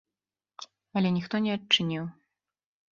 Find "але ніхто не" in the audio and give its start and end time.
1.01-1.51